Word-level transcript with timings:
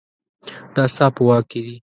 دا 0.75 0.83
ستا 0.93 1.05
په 1.15 1.21
واک 1.27 1.45
کې 1.51 1.59
دي 1.65 1.75